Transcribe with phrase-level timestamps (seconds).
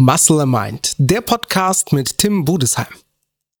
[0.00, 2.86] Muscle Mind, der Podcast mit Tim Budesheim.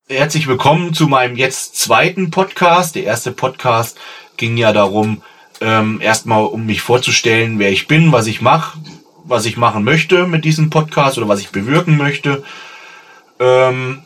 [0.08, 2.94] Herzlich willkommen zu meinem jetzt zweiten Podcast.
[2.94, 3.98] Der erste Podcast
[4.36, 5.22] ging ja darum,
[5.60, 8.78] ähm, erstmal um mich vorzustellen, wer ich bin, was ich mache,
[9.24, 12.44] was ich machen möchte mit diesem Podcast oder was ich bewirken möchte.
[13.40, 14.04] Ähm,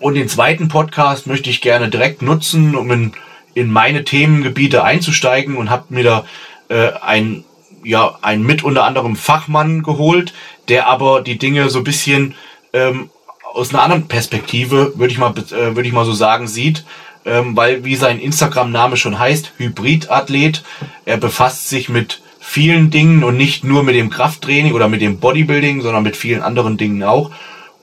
[0.00, 3.12] und den zweiten Podcast möchte ich gerne direkt nutzen, um in,
[3.54, 6.24] in meine Themengebiete einzusteigen und habe mir da
[6.68, 7.44] äh, ein
[7.84, 10.32] ja ein mit unter anderem Fachmann geholt,
[10.68, 12.34] der aber die Dinge so ein bisschen
[12.72, 13.10] ähm,
[13.52, 16.84] aus einer anderen Perspektive, würde ich mal äh, würde ich mal so sagen, sieht,
[17.24, 20.62] ähm, weil wie sein Instagram-Name schon heißt, Hybridathlet,
[21.04, 25.18] er befasst sich mit vielen Dingen und nicht nur mit dem Krafttraining oder mit dem
[25.18, 27.30] Bodybuilding, sondern mit vielen anderen Dingen auch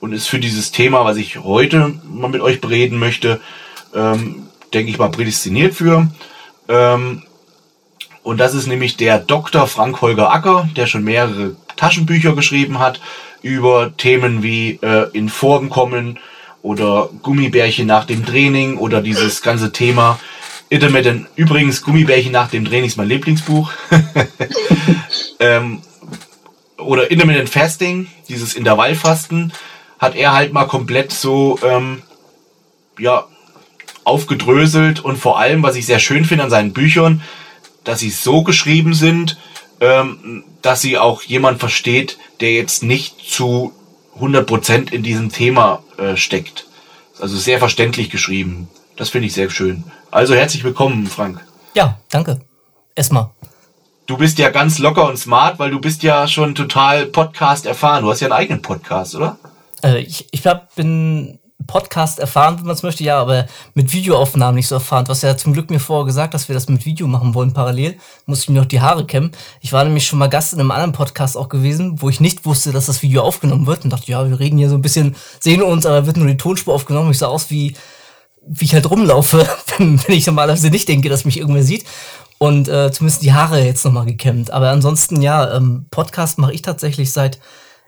[0.02, 3.40] und ist für dieses Thema, was ich heute mal mit euch bereden möchte,
[3.94, 6.08] ähm, denke ich mal prädestiniert für.
[6.68, 7.22] Ähm,
[8.24, 9.66] und das ist nämlich der Dr.
[9.68, 13.00] Frank Holger Acker, der schon mehrere Taschenbücher geschrieben hat
[13.42, 16.18] über Themen wie äh, in Form kommen
[16.62, 20.18] oder Gummibärchen nach dem Training oder dieses ganze Thema
[20.68, 21.26] Intermittent.
[21.36, 23.72] Übrigens, Gummibärchen nach dem Training ist mein Lieblingsbuch.
[25.40, 25.82] ähm,
[26.78, 29.52] oder Intermittent Fasting, dieses Intervallfasten,
[29.98, 32.02] hat er halt mal komplett so ähm,
[32.98, 33.26] ja,
[34.04, 37.22] aufgedröselt und vor allem, was ich sehr schön finde an seinen Büchern,
[37.84, 39.38] dass sie so geschrieben sind,
[39.82, 43.72] ähm, dass sie auch jemand versteht, der jetzt nicht zu
[44.18, 46.66] 100% in diesem Thema äh, steckt.
[47.20, 48.68] Also sehr verständlich geschrieben.
[48.96, 49.82] Das finde ich sehr schön.
[50.12, 51.44] Also herzlich willkommen, Frank.
[51.74, 52.40] Ja, danke.
[52.94, 53.30] Erstmal.
[54.06, 58.04] Du bist ja ganz locker und smart, weil du bist ja schon total Podcast erfahren.
[58.04, 59.36] Du hast ja einen eigenen Podcast, oder?
[59.82, 64.56] Äh, ich ich glaub, bin Podcast erfahren, wenn man es möchte, ja, aber mit Videoaufnahmen
[64.56, 65.06] nicht so erfahren.
[65.08, 67.96] Hast ja zum Glück mir vorher gesagt, dass wir das mit Video machen wollen parallel.
[68.26, 69.32] Musste ich mir noch die Haare kämmen.
[69.60, 72.44] Ich war nämlich schon mal Gast in einem anderen Podcast auch gewesen, wo ich nicht
[72.44, 75.16] wusste, dass das Video aufgenommen wird und dachte, ja, wir reden hier so ein bisschen,
[75.40, 77.10] sehen uns, aber wird nur die Tonspur aufgenommen.
[77.10, 77.74] Ich sah aus wie,
[78.46, 81.84] wie ich halt rumlaufe, wenn, wenn ich normalerweise nicht denke, dass mich irgendwer sieht.
[82.38, 84.50] Und äh, zumindest die Haare jetzt nochmal gekämmt.
[84.50, 87.38] Aber ansonsten, ja, ähm, Podcast mache ich tatsächlich seit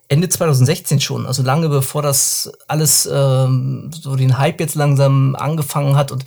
[0.09, 5.97] Ende 2016 schon, also lange bevor das alles ähm, so den Hype jetzt langsam angefangen
[5.97, 6.12] hat.
[6.12, 6.25] Und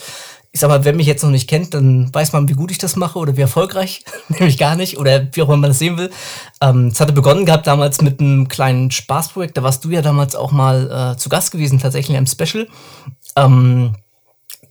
[0.52, 2.80] ich sag mal, wer mich jetzt noch nicht kennt, dann weiß man, wie gut ich
[2.80, 5.98] das mache oder wie erfolgreich, nämlich gar nicht oder wie auch immer man das sehen
[5.98, 6.10] will.
[6.62, 10.36] Ähm, es hatte begonnen gehabt damals mit einem kleinen Spaßprojekt, da warst du ja damals
[10.36, 12.68] auch mal äh, zu Gast gewesen, tatsächlich in einem Special.
[13.36, 13.94] Ähm,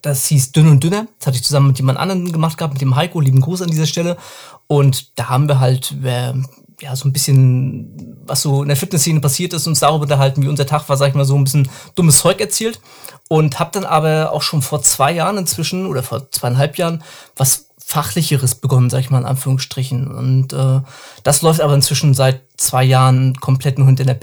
[0.02, 1.08] das hieß Dünn und Dünner.
[1.18, 3.20] Das hatte ich zusammen mit jemand anderem gemacht gehabt, mit dem Heiko.
[3.20, 4.16] Lieben Gruß an dieser Stelle.
[4.68, 5.96] Und da haben wir halt,
[6.80, 10.48] ja, so ein bisschen, was so in der Fitnessszene passiert ist, uns darüber unterhalten, wie
[10.48, 12.80] unser Tag war, sag ich mal, so ein bisschen dummes Zeug erzählt.
[13.28, 17.02] Und habe dann aber auch schon vor zwei Jahren inzwischen oder vor zweieinhalb Jahren
[17.34, 20.08] was Fachlicheres begonnen, sag ich mal in Anführungsstrichen.
[20.08, 20.80] Und äh,
[21.22, 24.14] das läuft aber inzwischen seit zwei Jahren komplett nur hinter der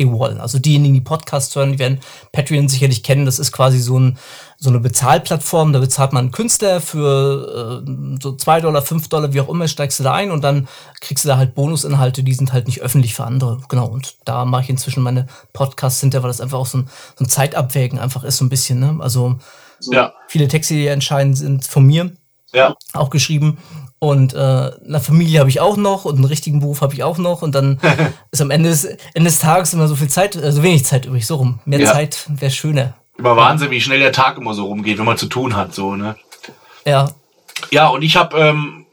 [0.00, 0.40] Patreon-Paywall.
[0.40, 2.00] Also diejenigen, die Podcasts hören, die werden
[2.32, 3.26] Patreon sicherlich kennen.
[3.26, 4.18] Das ist quasi so, ein,
[4.58, 5.72] so eine Bezahlplattform.
[5.72, 9.68] Da bezahlt man einen Künstler für äh, so zwei Dollar, fünf Dollar, wie auch immer,
[9.68, 10.68] steigst du da ein und dann
[11.00, 13.60] kriegst du da halt Bonusinhalte, die sind halt nicht öffentlich für andere.
[13.68, 16.88] Genau, und da mache ich inzwischen meine Podcasts hinter, weil das einfach auch so ein,
[17.16, 18.80] so ein Zeitabwägen einfach ist, so ein bisschen.
[18.80, 18.96] Ne?
[19.00, 19.36] Also
[19.78, 20.12] so ja.
[20.28, 22.12] viele Texte, die entscheidend sind von mir
[22.52, 22.76] ja.
[22.92, 23.58] auch geschrieben.
[24.02, 27.18] Und äh, eine Familie habe ich auch noch und einen richtigen Beruf habe ich auch
[27.18, 27.42] noch.
[27.42, 27.78] Und dann
[28.30, 31.26] ist am Ende des, Ende des Tages immer so viel Zeit, also wenig Zeit übrig,
[31.26, 31.60] so rum.
[31.66, 31.92] Mehr ja.
[31.92, 32.94] Zeit wäre schöner.
[33.18, 35.94] Immer Wahnsinn, wie schnell der Tag immer so rumgeht, wenn man zu tun hat, so,
[35.94, 36.16] ne?
[36.86, 37.10] Ja.
[37.70, 38.86] Ja, und ich habe, ähm,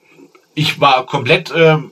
[0.54, 1.90] ich war komplett ähm,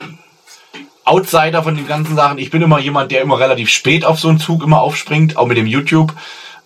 [1.06, 2.38] Outsider von den ganzen Sachen.
[2.38, 5.48] Ich bin immer jemand, der immer relativ spät auf so einen Zug immer aufspringt, auch
[5.48, 6.14] mit dem YouTube.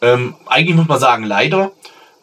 [0.01, 1.71] Ähm, eigentlich muss man sagen, leider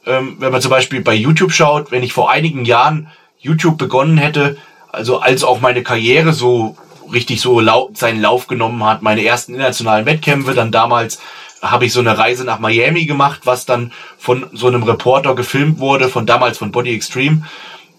[0.06, 3.08] ähm, wenn man zum Beispiel bei YouTube schaut, wenn ich vor einigen Jahren
[3.46, 4.56] YouTube begonnen hätte,
[4.92, 6.76] also als auch meine Karriere so
[7.12, 11.20] richtig so lau seinen Lauf genommen hat, meine ersten internationalen Wettkämpfe, dann damals
[11.62, 15.78] habe ich so eine Reise nach Miami gemacht, was dann von so einem Reporter gefilmt
[15.78, 17.42] wurde, von damals von Body Extreme.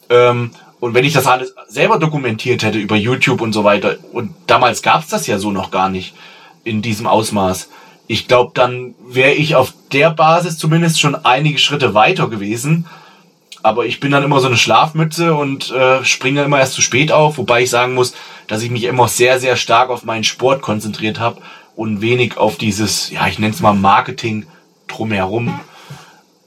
[0.10, 4.36] Ähm, und wenn ich das alles selber dokumentiert hätte über YouTube und so weiter, und
[4.46, 6.14] damals gab es das ja so noch gar nicht
[6.64, 7.70] in diesem Ausmaß,
[8.08, 12.86] ich glaube, dann wäre ich auf der Basis zumindest schon einige Schritte weiter gewesen.
[13.64, 17.12] Aber ich bin dann immer so eine Schlafmütze und äh, springe immer erst zu spät
[17.12, 18.14] auf, wobei ich sagen muss,
[18.48, 21.42] dass ich mich immer sehr, sehr stark auf meinen Sport konzentriert habe
[21.76, 24.46] und wenig auf dieses, ja, ich nenne es mal Marketing
[24.88, 25.60] drumherum.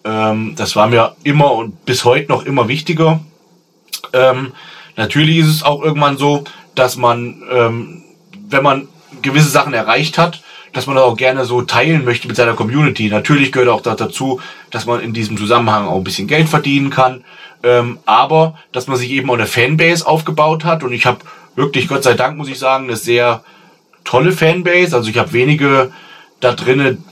[0.04, 3.20] Ähm, das war mir immer und bis heute noch immer wichtiger.
[4.12, 4.52] Ähm,
[4.96, 8.02] natürlich ist es auch irgendwann so, dass man, ähm,
[8.48, 8.88] wenn man
[9.22, 10.42] gewisse Sachen erreicht hat,
[10.72, 13.08] dass man das auch gerne so teilen möchte mit seiner Community.
[13.08, 14.40] Natürlich gehört auch dazu,
[14.70, 17.24] dass man in diesem Zusammenhang auch ein bisschen Geld verdienen kann,
[17.62, 21.18] ähm, aber dass man sich eben auch eine Fanbase aufgebaut hat und ich habe
[21.56, 23.42] wirklich, Gott sei Dank, muss ich sagen, eine sehr
[24.04, 24.96] tolle Fanbase.
[24.96, 25.92] Also ich habe wenige
[26.40, 27.04] da drinnen,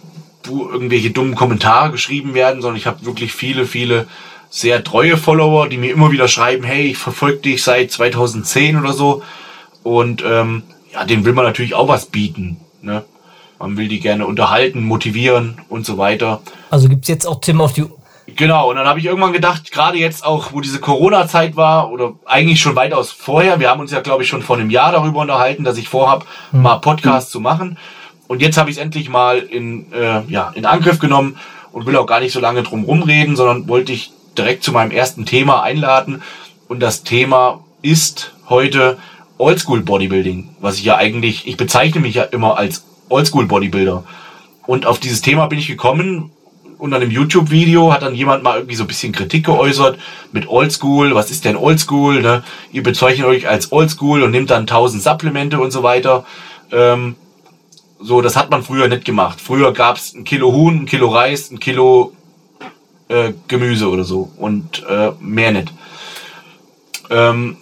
[0.44, 4.06] wo irgendwelche dummen Kommentare geschrieben werden, sondern ich habe wirklich viele, viele
[4.50, 8.92] sehr treue Follower, die mir immer wieder schreiben, hey, ich verfolge dich seit 2010 oder
[8.92, 9.22] so.
[9.82, 10.62] Und ähm,
[10.92, 12.58] ja, denen will man natürlich auch was bieten.
[12.80, 13.04] Ne?
[13.58, 16.40] Man will die gerne unterhalten, motivieren und so weiter.
[16.70, 17.84] Also gibt's jetzt auch Tim auf die
[18.36, 22.12] Genau, und dann habe ich irgendwann gedacht, gerade jetzt auch, wo diese Corona-Zeit war, oder
[22.26, 25.20] eigentlich schon weitaus vorher, wir haben uns ja, glaube ich, schon vor einem Jahr darüber
[25.20, 26.62] unterhalten, dass ich vorhab, mhm.
[26.62, 27.78] mal Podcasts zu machen.
[28.26, 31.36] Und jetzt habe ich es endlich mal in, äh, ja, in Angriff genommen
[31.72, 34.90] und will auch gar nicht so lange drum rumreden, sondern wollte ich direkt zu meinem
[34.90, 36.22] ersten Thema einladen.
[36.68, 38.98] Und das Thema ist heute
[39.38, 44.04] Oldschool Bodybuilding, was ich ja eigentlich, ich bezeichne mich ja immer als Oldschool Bodybuilder.
[44.66, 46.30] Und auf dieses Thema bin ich gekommen,
[46.78, 49.98] unter einem YouTube-Video hat dann jemand mal irgendwie so ein bisschen Kritik geäußert
[50.32, 51.14] mit Oldschool.
[51.14, 52.22] Was ist denn Oldschool?
[52.22, 52.44] Ne?
[52.72, 56.24] Ihr bezeichnet euch als Oldschool und nimmt dann tausend Supplemente und so weiter.
[56.70, 57.16] Ähm,
[58.00, 59.40] so, das hat man früher nicht gemacht.
[59.40, 62.12] Früher gab's ein Kilo Huhn, ein Kilo Reis, ein Kilo
[63.08, 65.72] äh, Gemüse oder so und äh, mehr nicht.
[67.10, 67.56] Ähm,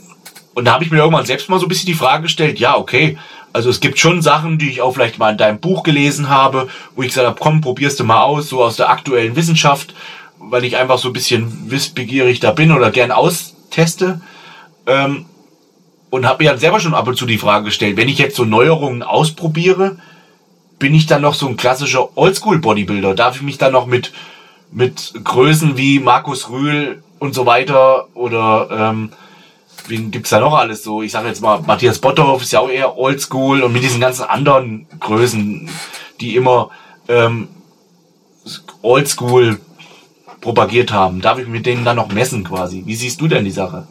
[0.54, 2.76] und da habe ich mir irgendwann selbst mal so ein bisschen die Frage gestellt, ja,
[2.76, 3.18] okay,
[3.52, 6.68] also es gibt schon Sachen, die ich auch vielleicht mal in deinem Buch gelesen habe,
[6.94, 9.94] wo ich gesagt habe, komm, probierst du mal aus, so aus der aktuellen Wissenschaft,
[10.38, 14.20] weil ich einfach so ein bisschen wissbegierig da bin oder gern austeste.
[14.86, 15.26] Ähm,
[16.10, 18.36] und habe mir dann selber schon ab und zu die Frage gestellt, wenn ich jetzt
[18.36, 19.96] so Neuerungen ausprobiere,
[20.78, 23.14] bin ich dann noch so ein klassischer Oldschool-Bodybuilder?
[23.14, 24.12] Darf ich mich dann noch mit,
[24.70, 29.10] mit Größen wie Markus Rühl und so weiter oder ähm,
[29.88, 31.02] wen gibt's da noch alles so?
[31.02, 34.24] Ich sage jetzt mal, Matthias Botthoff ist ja auch eher oldschool und mit diesen ganzen
[34.24, 35.68] anderen Größen,
[36.20, 36.70] die immer
[37.08, 37.48] ähm,
[38.82, 39.60] oldschool
[40.40, 41.20] propagiert haben.
[41.20, 42.82] Darf ich mit denen dann noch messen quasi?
[42.86, 43.86] Wie siehst du denn die Sache?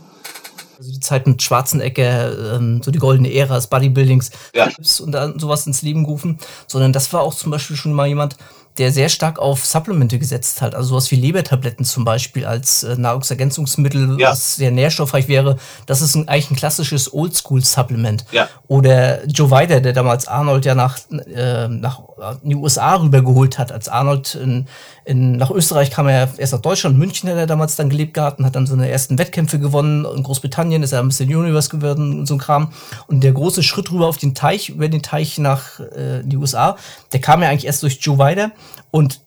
[0.77, 4.69] Also die Zeit mit Schwarzenegger, ähm, so die goldene Ära des Bodybuildings ja.
[5.01, 6.37] und dann sowas ins Leben gerufen,
[6.67, 8.35] sondern das war auch zum Beispiel schon mal jemand,
[8.77, 10.75] der sehr stark auf Supplemente gesetzt hat.
[10.75, 14.31] Also sowas wie Lebertabletten zum Beispiel als äh, Nahrungsergänzungsmittel, ja.
[14.31, 15.57] was sehr nährstoffreich wäre.
[15.85, 18.25] Das ist ein, eigentlich ein klassisches Oldschool-Supplement.
[18.31, 18.49] Ja.
[18.67, 20.99] Oder Joe Weider, der damals Arnold ja nach,
[21.33, 22.01] äh, nach
[22.43, 23.71] in die USA rübergeholt hat.
[23.71, 24.67] Als Arnold in,
[25.03, 28.39] in, nach Österreich kam er erst nach Deutschland, München hat er damals dann gelebt gehabt
[28.39, 30.05] und hat dann seine ersten Wettkämpfe gewonnen.
[30.15, 32.71] In Großbritannien ist er ein bisschen Universe geworden und so ein Kram.
[33.07, 36.77] Und der große Schritt rüber auf den Teich, über den Teich nach äh, die USA,
[37.11, 38.51] der kam ja eigentlich erst durch Joe Weider.
[38.91, 39.24] Und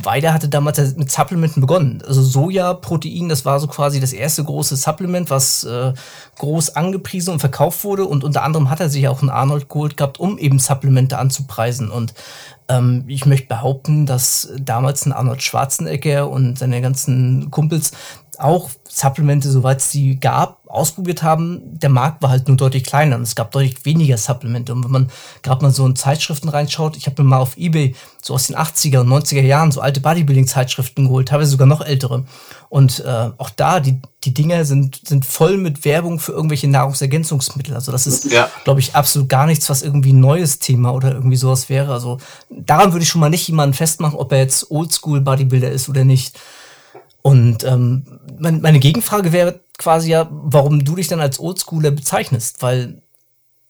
[0.00, 2.02] Weider hatte damals mit Supplementen begonnen.
[2.06, 5.92] Also Sojaprotein, das war so quasi das erste große Supplement, was äh,
[6.38, 8.04] groß angepriesen und verkauft wurde.
[8.04, 11.90] Und unter anderem hat er sich auch einen Arnold geholt gehabt, um eben Supplemente anzupreisen.
[11.90, 12.14] Und
[12.68, 17.90] ähm, ich möchte behaupten, dass damals ein Arnold Schwarzenegger und seine ganzen Kumpels
[18.38, 21.60] auch Supplemente, soweit es die gab, ausprobiert haben.
[21.78, 24.72] Der Markt war halt nur deutlich kleiner und es gab deutlich weniger Supplemente.
[24.72, 25.10] Und wenn man
[25.42, 28.56] gerade mal so in Zeitschriften reinschaut, ich habe mir mal auf Ebay so aus den
[28.56, 32.24] 80er und 90er Jahren so alte Bodybuilding-Zeitschriften geholt, teilweise sogar noch ältere.
[32.68, 37.74] Und äh, auch da, die, die Dinger sind, sind voll mit Werbung für irgendwelche Nahrungsergänzungsmittel.
[37.74, 38.50] Also das ist, ja.
[38.64, 41.92] glaube ich, absolut gar nichts, was irgendwie ein neues Thema oder irgendwie sowas wäre.
[41.92, 42.18] Also
[42.50, 46.38] daran würde ich schon mal nicht jemanden festmachen, ob er jetzt Oldschool-Bodybuilder ist oder nicht.
[47.22, 53.02] Und ähm, meine Gegenfrage wäre quasi ja, warum du dich dann als Oldschooler bezeichnest, weil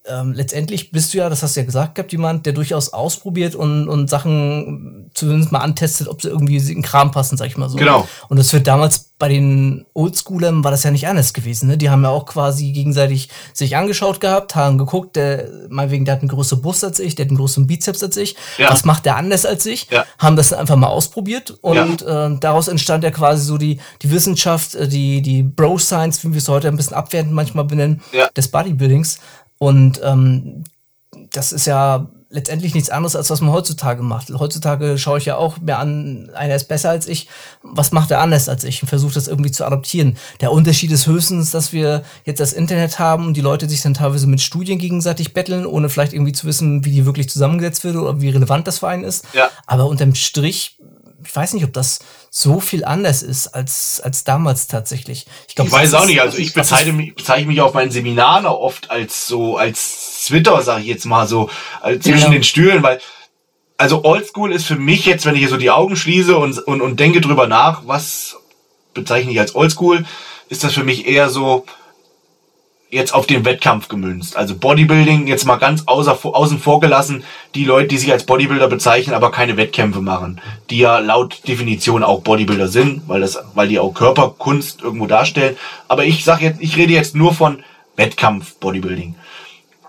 [0.09, 3.55] ähm, letztendlich bist du ja, das hast du ja gesagt gehabt, jemand, der durchaus ausprobiert
[3.55, 7.69] und, und Sachen zumindest mal antestet, ob sie irgendwie in Kram passen, sag ich mal
[7.69, 7.77] so.
[7.77, 8.07] Genau.
[8.29, 11.69] Und das wird damals bei den Oldschoolern war das ja nicht anders gewesen.
[11.69, 11.77] Ne?
[11.77, 16.21] Die haben ja auch quasi gegenseitig sich angeschaut gehabt, haben geguckt, der, meinetwegen, der hat
[16.21, 18.37] eine größere Brust als ich, der hat einen größeren Bizeps als ich.
[18.59, 18.71] Ja.
[18.71, 19.89] Was macht der anders als ich?
[19.91, 20.05] Ja.
[20.19, 22.27] Haben das dann einfach mal ausprobiert und ja.
[22.27, 26.39] äh, daraus entstand ja quasi so die, die Wissenschaft, äh, die, die Bro-Science, wie wir
[26.39, 28.01] es heute ein bisschen abwertend manchmal benennen,
[28.37, 29.19] des Bodybuildings.
[29.59, 30.65] Und ähm,
[31.31, 34.31] das ist ja letztendlich nichts anderes, als was man heutzutage macht.
[34.31, 37.29] Heutzutage schaue ich ja auch mir an, einer ist besser als ich.
[37.63, 38.83] Was macht er anders als ich?
[38.83, 40.19] Und versuche das irgendwie zu adoptieren.
[40.43, 43.95] Der Unterschied ist höchstens, dass wir jetzt das Internet haben und die Leute sich dann
[43.95, 47.97] teilweise mit Studien gegenseitig betteln, ohne vielleicht irgendwie zu wissen, wie die wirklich zusammengesetzt wird
[47.97, 49.25] oder wie relevant das für einen ist.
[49.33, 49.49] Ja.
[49.67, 50.78] Aber unterm Strich
[51.29, 51.99] ich weiß nicht, ob das
[52.31, 55.27] so viel anders ist als, als damals tatsächlich.
[55.47, 56.23] Ich, glaub, ich weiß auch nicht.
[56.23, 60.81] Also ich bezeichne mich, bezeichne mich auf meinen Seminaren oft als so, als Twitter, sage
[60.83, 61.51] ich jetzt mal so,
[61.83, 62.31] als zwischen ja.
[62.31, 63.01] den Stühlen, weil
[63.77, 66.81] also Oldschool ist für mich jetzt, wenn ich hier so die Augen schließe und, und,
[66.81, 68.37] und denke drüber nach, was
[68.95, 70.07] bezeichne ich als Oldschool,
[70.49, 71.67] ist das für mich eher so,
[72.91, 74.37] jetzt auf den Wettkampf gemünzt.
[74.37, 77.23] Also Bodybuilding jetzt mal ganz außer, außen vor gelassen,
[77.55, 80.41] die Leute, die sich als Bodybuilder bezeichnen, aber keine Wettkämpfe machen,
[80.71, 85.57] die ja laut Definition auch Bodybuilder sind, weil das, weil die auch Körperkunst irgendwo darstellen.
[85.87, 87.63] Aber ich sag jetzt, ich rede jetzt nur von
[87.97, 89.17] Wettkampf Bodybuilding.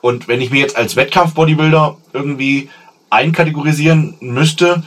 [0.01, 2.70] Und wenn ich mir jetzt als Wettkampf-Bodybuilder irgendwie
[3.10, 4.84] einkategorisieren müsste,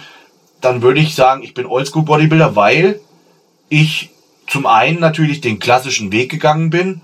[0.60, 3.00] dann würde ich sagen, ich bin Oldschool-Bodybuilder, weil
[3.68, 4.10] ich
[4.46, 7.00] zum einen natürlich den klassischen Weg gegangen bin.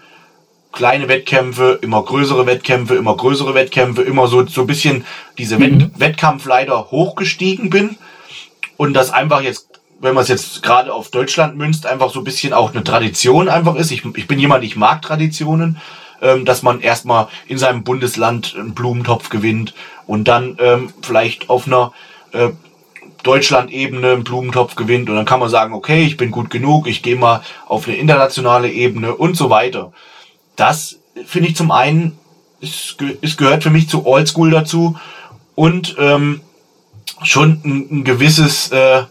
[0.73, 5.05] Kleine Wettkämpfe, immer größere Wettkämpfe, immer größere Wettkämpfe, immer so, so ein bisschen
[5.39, 5.93] diese Mhm.
[5.97, 7.97] Wettkampfleiter hochgestiegen bin.
[8.77, 12.25] Und das einfach jetzt, wenn man es jetzt gerade auf Deutschland münzt, einfach so ein
[12.25, 13.91] bisschen auch eine Tradition einfach ist.
[13.91, 15.79] Ich, ich bin jemand, ich mag Traditionen,
[16.23, 19.75] ähm, dass man erstmal in seinem Bundesland einen Blumentopf gewinnt
[20.07, 21.93] und dann ähm, vielleicht auf einer
[22.33, 22.51] äh,
[23.23, 27.03] Deutschland-Ebene einen Blumentopf gewinnt und dann kann man sagen, okay, ich bin gut genug, ich
[27.03, 29.93] gehe mal auf eine internationale Ebene und so weiter.
[30.59, 32.19] Das finde ich zum einen,
[32.61, 34.99] es, es gehört für mich zu Oldschool dazu
[35.55, 36.41] und ähm,
[37.23, 39.05] schon ein, ein gewisses äh,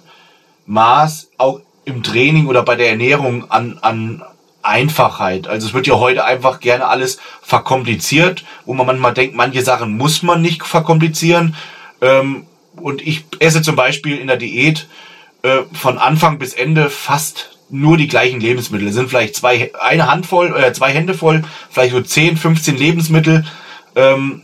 [0.66, 4.22] Maß auch im Training oder bei der Ernährung an, an
[4.62, 5.48] Einfachheit.
[5.48, 9.96] Also es wird ja heute einfach gerne alles verkompliziert, wo man manchmal denkt, manche Sachen
[9.96, 11.56] muss man nicht verkomplizieren.
[12.02, 14.90] Ähm, und ich esse zum Beispiel in der Diät
[15.44, 18.88] äh, von Anfang bis Ende fast nur die gleichen Lebensmittel.
[18.88, 23.46] Es sind vielleicht zwei, eine Handvoll, äh, zwei Hände voll, vielleicht so 10, 15 Lebensmittel,
[23.96, 24.44] ähm,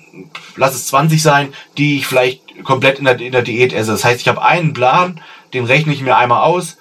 [0.56, 3.92] lass es 20 sein, die ich vielleicht komplett in der, in der Diät esse.
[3.92, 5.22] Das heißt, ich habe einen Plan,
[5.54, 6.78] den rechne ich mir einmal aus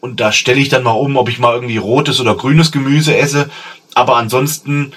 [0.00, 3.16] und da stelle ich dann mal um, ob ich mal irgendwie rotes oder grünes Gemüse
[3.16, 3.50] esse.
[3.94, 4.92] Aber ansonsten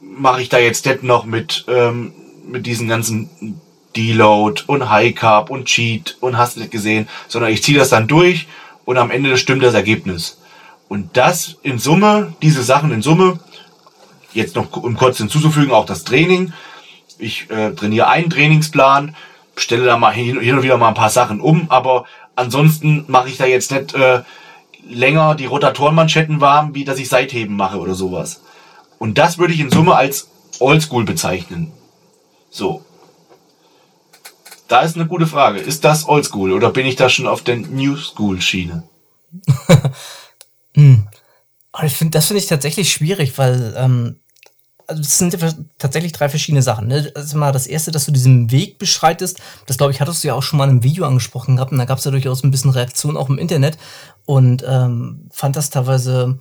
[0.00, 2.12] mache ich da jetzt nicht noch mit, ähm,
[2.46, 3.60] mit diesen ganzen
[3.96, 8.08] Deload und High Carb und Cheat und hast nicht gesehen, sondern ich ziehe das dann
[8.08, 8.46] durch
[8.90, 10.40] und am Ende stimmt das Ergebnis.
[10.88, 13.38] Und das in Summe, diese Sachen in Summe,
[14.32, 16.52] jetzt noch um kurz hinzuzufügen, auch das Training.
[17.16, 19.14] Ich äh, trainiere einen Trainingsplan,
[19.54, 23.28] stelle da mal hin, hin und wieder mal ein paar Sachen um, aber ansonsten mache
[23.28, 24.22] ich da jetzt nicht äh,
[24.88, 28.42] länger die Rotatorenmanschetten warm, wie dass ich Seitheben mache oder sowas.
[28.98, 31.70] Und das würde ich in Summe als Oldschool bezeichnen.
[32.50, 32.84] So.
[34.70, 35.58] Da ist eine gute Frage.
[35.58, 38.84] Ist das Oldschool oder bin ich da schon auf der New School Schiene?
[41.72, 44.20] Aber ich finde, das finde ich tatsächlich schwierig, weil ähm,
[44.86, 45.36] also es sind
[45.76, 46.86] tatsächlich drei verschiedene Sachen.
[46.86, 47.10] Ne?
[47.16, 50.34] Also mal das erste, dass du diesen Weg beschreitest, das glaube ich, hattest du ja
[50.34, 52.52] auch schon mal in einem Video angesprochen gehabt, und da gab es ja durchaus ein
[52.52, 53.76] bisschen Reaktion auch im Internet
[54.24, 56.38] und ähm, fand das teilweise,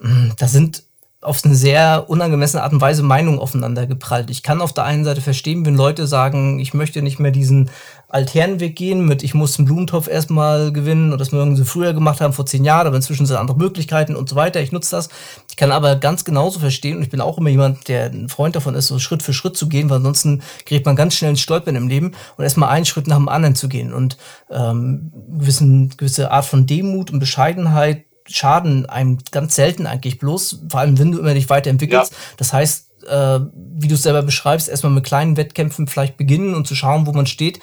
[0.00, 0.85] mh, da sind
[1.22, 4.30] auf eine sehr unangemessene Art und Weise Meinungen aufeinander geprallt.
[4.30, 7.70] Ich kann auf der einen Seite verstehen, wenn Leute sagen, ich möchte nicht mehr diesen
[8.08, 11.94] alternen Weg gehen mit, ich muss einen Blumentopf erstmal gewinnen und das irgendwie so früher
[11.94, 14.60] gemacht haben, vor zehn Jahren, aber inzwischen sind andere Möglichkeiten und so weiter.
[14.60, 15.08] Ich nutze das.
[15.50, 18.54] Ich kann aber ganz genauso verstehen und ich bin auch immer jemand, der ein Freund
[18.54, 21.40] davon ist, so Schritt für Schritt zu gehen, weil ansonsten gerät man ganz schnell ins
[21.40, 24.18] Stolpern im Leben und erstmal einen Schritt nach dem anderen zu gehen und
[24.50, 30.80] ähm, gewissen, gewisse Art von Demut und Bescheidenheit schaden einem ganz selten eigentlich bloß, vor
[30.80, 32.12] allem wenn du immer dich weiterentwickelst.
[32.12, 32.18] Ja.
[32.36, 36.66] Das heißt, äh, wie du es selber beschreibst, erstmal mit kleinen Wettkämpfen vielleicht beginnen und
[36.66, 37.60] zu schauen, wo man steht.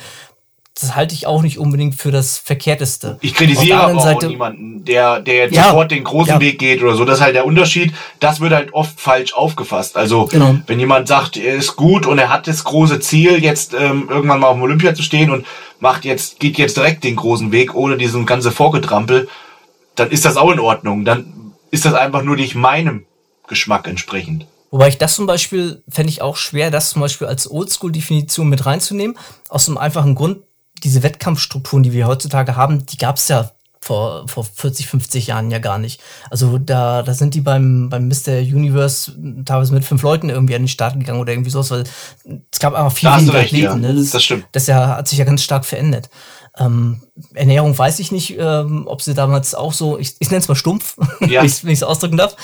[0.80, 3.20] Das halte ich auch nicht unbedingt für das Verkehrteste.
[3.22, 5.66] Ich kritisiere aber auch Seite- niemanden, der, der jetzt Ja.
[5.66, 6.40] sofort den großen Ja.
[6.40, 7.06] Weg geht oder so.
[7.06, 7.94] Das ist halt der Unterschied.
[8.20, 9.96] Das wird halt oft falsch aufgefasst.
[9.96, 10.56] Also, Genau.
[10.66, 14.40] wenn jemand sagt, er ist gut und er hat das große Ziel, jetzt ähm, irgendwann
[14.40, 15.46] mal auf dem Olympia zu stehen und
[15.80, 19.28] macht jetzt, geht jetzt direkt den großen Weg, ohne diesen ganze Vorgetrampel,
[19.96, 21.06] dann ist das auch in Ordnung.
[21.06, 23.06] Dann ist das einfach nur nicht meinem
[23.48, 24.46] Geschmack entsprechend.
[24.72, 28.66] Wobei ich das zum Beispiel fände ich auch schwer, das zum Beispiel als Oldschool-Definition mit
[28.66, 29.18] reinzunehmen.
[29.50, 30.40] Aus dem einfachen Grund,
[30.84, 33.52] diese Wettkampfstrukturen, die wir heutzutage haben, die gab es ja
[33.84, 36.02] vor, vor 40, 50 Jahren ja gar nicht.
[36.30, 38.40] Also da, da sind die beim, beim Mr.
[38.40, 39.12] Universe
[39.46, 41.84] teilweise mit fünf Leuten irgendwie an den Start gegangen oder irgendwie sowas, weil
[42.52, 43.72] es gab einfach viel Da recht, ja.
[43.72, 43.82] Athleten.
[43.82, 44.06] Ne?
[44.12, 44.48] Das stimmt.
[44.54, 46.10] Das ja, hat sich ja ganz stark verändert.
[46.58, 47.02] Ähm,
[47.36, 50.56] Ernährung weiß ich nicht, ähm, ob sie damals auch so, ich, ich nenne es mal
[50.56, 51.42] stumpf, Ja.
[51.42, 52.36] wenn ich es ausdrücken darf,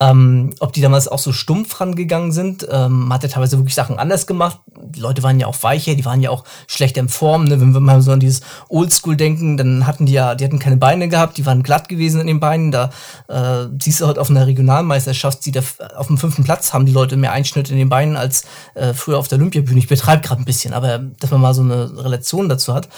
[0.00, 2.66] ähm, ob die damals auch so stumpf rangegangen sind.
[2.70, 4.60] Ähm, man hat ja teilweise wirklich Sachen anders gemacht.
[4.82, 7.44] Die Leute waren ja auch weicher, die waren ja auch schlechter in Form.
[7.44, 7.60] Ne?
[7.60, 8.40] Wenn wir mal so an dieses
[8.70, 12.20] Oldschool denken, dann hatten die ja, die hatten keine Beine gehabt, die waren glatt gewesen
[12.22, 12.70] in den Beinen.
[12.70, 12.90] Da
[13.28, 15.60] äh, siehst du heute auf einer Regionalmeisterschaft, die da
[15.96, 19.18] auf dem fünften Platz haben die Leute mehr Einschnitt in den Beinen als äh, früher
[19.18, 19.78] auf der Olympiabühne.
[19.78, 22.88] Ich betreibe gerade ein bisschen, aber dass man mal so eine Relation dazu hat.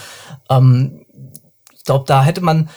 [0.48, 1.00] Ähm,
[1.86, 2.68] glaube, da hätte man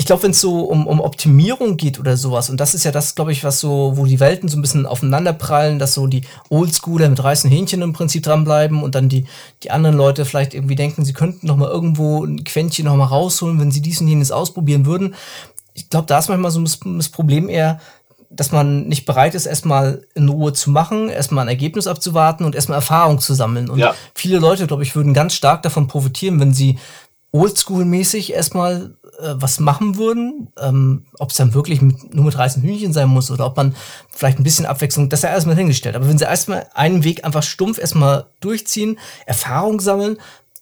[0.00, 2.92] ich glaube, wenn es so um, um Optimierung geht oder sowas, und das ist ja
[2.92, 6.06] das, glaube ich, was so, wo die Welten so ein bisschen aufeinander prallen, dass so
[6.06, 9.26] die Oldschooler mit reißen Hähnchen im Prinzip dranbleiben und dann die,
[9.64, 13.06] die anderen Leute vielleicht irgendwie denken, sie könnten noch mal irgendwo ein Quäntchen noch mal
[13.06, 15.16] rausholen, wenn sie dies und jenes ausprobieren würden.
[15.74, 17.80] Ich glaube, da ist manchmal so das Problem eher,
[18.30, 22.54] dass man nicht bereit ist, erstmal in Ruhe zu machen, erstmal ein Ergebnis abzuwarten und
[22.54, 23.70] erstmal Erfahrung zu sammeln.
[23.70, 23.94] Und Ja.
[24.14, 26.78] viele Leute, glaube ich, würden ganz stark davon profitieren, wenn sie
[27.32, 32.62] oldschool-mäßig erstmal äh, was machen würden, ähm, ob es dann wirklich mit, nur mit reißen
[32.62, 33.74] Hühnchen sein muss oder ob man
[34.10, 35.94] vielleicht ein bisschen Abwechslung, das ist ja erstmal hingestellt.
[35.96, 40.18] Aber wenn sie erstmal einen Weg einfach stumpf erstmal durchziehen, Erfahrung sammeln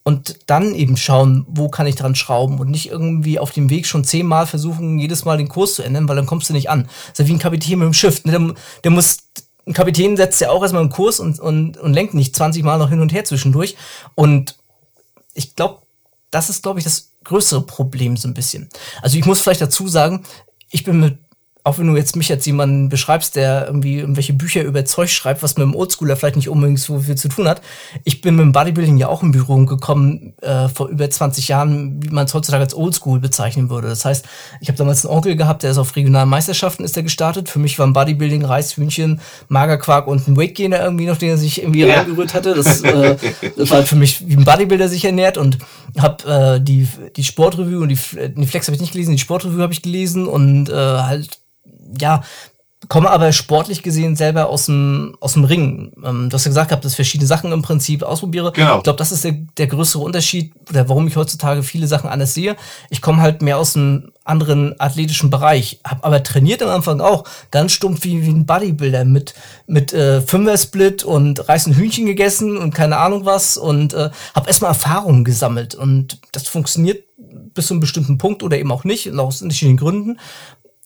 [0.07, 3.85] und dann eben schauen, wo kann ich dran schrauben und nicht irgendwie auf dem Weg
[3.85, 6.83] schon zehnmal versuchen, jedes Mal den Kurs zu ändern, weil dann kommst du nicht an.
[6.83, 8.23] Das ist ja wie ein Kapitän mit dem Schiff.
[8.23, 8.31] Ne?
[8.31, 9.17] Der, der muss
[9.65, 12.77] ein Kapitän setzt ja auch erstmal einen Kurs und, und, und lenkt nicht 20 Mal
[12.77, 13.75] noch hin und her zwischendurch.
[14.15, 14.55] Und
[15.33, 15.81] ich glaube,
[16.31, 18.69] das ist, glaube ich, das größere Problem so ein bisschen.
[19.01, 20.23] Also ich muss vielleicht dazu sagen,
[20.69, 21.17] ich bin mit
[21.67, 25.43] auch wenn du jetzt mich als jemanden beschreibst, der irgendwie irgendwelche Bücher über Zeug schreibt,
[25.43, 27.61] was mit dem Oldschooler vielleicht nicht unbedingt so viel zu tun hat.
[28.05, 32.01] Ich bin mit dem Bodybuilding ja auch in Berührung gekommen äh, vor über 20 Jahren,
[32.01, 33.89] wie man es heutzutage als Oldschool bezeichnen würde.
[33.89, 34.25] Das heißt,
[34.61, 37.49] ich habe damals einen Onkel gehabt, der ist auf regionalen Meisterschaften ist er gestartet.
[37.49, 39.19] Für mich waren Bodybuilding Reis, Hühnchen,
[39.49, 41.97] Magerquark und ein Weight Gainer irgendwie noch, den er sich irgendwie ja.
[41.97, 42.53] reingerührt hatte.
[42.53, 43.17] Das, äh,
[43.57, 45.57] das war für mich wie ein Bodybuilder sich ernährt und
[45.97, 47.97] habe äh, die die Sportrevue und die,
[48.35, 51.39] die Flex habe ich nicht gelesen, die Sportrevue habe ich gelesen und äh, halt
[51.99, 52.21] ja,
[52.89, 55.91] komme aber sportlich gesehen selber aus dem, aus dem Ring.
[56.05, 58.51] Ähm, du hast ja gesagt gehabt, dass ich verschiedene Sachen im Prinzip ausprobiere.
[58.51, 58.77] Genau.
[58.77, 62.35] Ich glaube, das ist der, der größere Unterschied, oder warum ich heutzutage viele Sachen anders
[62.35, 62.55] sehe.
[62.89, 67.23] Ich komme halt mehr aus einem anderen athletischen Bereich, habe aber trainiert am Anfang auch
[67.49, 69.33] ganz stumpf wie, wie ein Bodybuilder mit
[69.65, 74.71] mit äh, Fünfer-Split und reißen Hühnchen gegessen und keine Ahnung was und äh, habe erstmal
[74.71, 79.41] Erfahrungen gesammelt und das funktioniert bis zu einem bestimmten Punkt oder eben auch nicht, aus
[79.41, 80.19] unterschiedlichen Gründen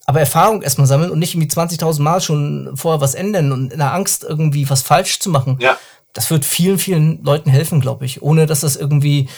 [0.05, 3.79] aber Erfahrung erstmal sammeln und nicht irgendwie 20.000 Mal schon vorher was ändern und in
[3.79, 5.57] der Angst irgendwie was falsch zu machen.
[5.59, 5.77] Ja.
[6.13, 9.29] Das wird vielen, vielen Leuten helfen, glaube ich, ohne dass das irgendwie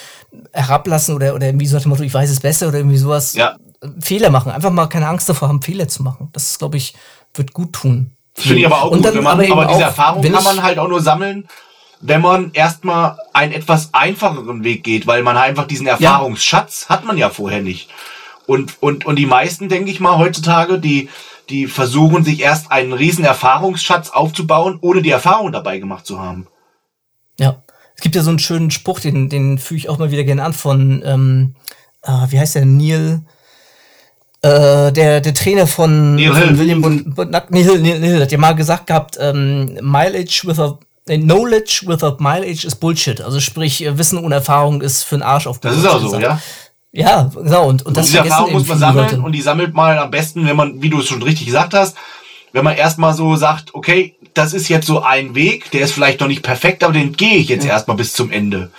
[0.52, 3.34] herablassen oder, oder irgendwie so nach dem Motto, ich weiß es besser oder irgendwie sowas.
[3.34, 3.58] Ja.
[4.00, 4.52] Fehler machen.
[4.52, 6.30] Einfach mal keine Angst davor haben, Fehler zu machen.
[6.32, 6.96] Das, glaube ich,
[7.34, 8.12] wird gut tun.
[8.34, 9.06] Finde ich aber auch und gut.
[9.06, 11.48] Dann, man, aber, aber diese auch, Erfahrung kann man halt auch nur sammeln,
[12.02, 16.96] wenn man erstmal einen etwas einfacheren Weg geht, weil man einfach diesen Erfahrungsschatz ja.
[16.96, 17.90] hat man ja vorher nicht.
[18.46, 21.10] Und, und, und die meisten, denke ich mal, heutzutage, die,
[21.50, 26.48] die versuchen sich erst einen riesen Erfahrungsschatz aufzubauen, ohne die Erfahrung dabei gemacht zu haben.
[27.40, 27.62] Ja.
[27.96, 30.44] Es gibt ja so einen schönen Spruch, den, den führe ich auch mal wieder gerne
[30.44, 31.56] an von, ähm,
[32.02, 33.22] äh, wie heißt der, Neil,
[34.42, 37.18] äh, der, der Trainer von, Neil von William Bund,
[37.52, 42.66] Neil Hill, Neil Hill hat ja mal gesagt gehabt, ähm, Mileage without Knowledge without mileage
[42.66, 43.20] is Bullshit.
[43.20, 46.40] Also sprich, Wissen ohne Erfahrung ist für einen Arsch auf Das ist auch so, ja.
[46.94, 47.68] Ja, genau.
[47.68, 49.22] Und, und, und das diese Erfahrung muss man sammeln Leute.
[49.22, 51.98] und die sammelt man am besten, wenn man, wie du es schon richtig gesagt hast,
[52.54, 56.20] wenn man erstmal so sagt, okay, das ist jetzt so ein Weg, der ist vielleicht
[56.20, 57.72] noch nicht perfekt, aber den gehe ich jetzt ja.
[57.72, 58.70] erstmal bis zum Ende.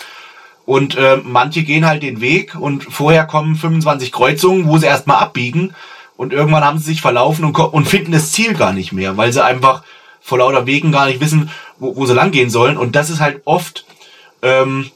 [0.65, 5.17] Und äh, manche gehen halt den Weg und vorher kommen 25 Kreuzungen, wo sie erstmal
[5.17, 5.75] abbiegen
[6.15, 9.33] und irgendwann haben sie sich verlaufen und, und finden das Ziel gar nicht mehr, weil
[9.33, 9.83] sie einfach
[10.21, 12.77] vor lauter Wegen gar nicht wissen, wo, wo sie lang gehen sollen.
[12.77, 13.85] Und das ist halt oft
[14.41, 14.89] ähm,